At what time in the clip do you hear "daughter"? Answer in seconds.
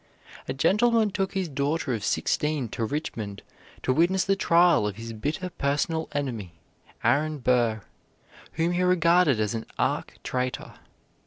1.47-1.93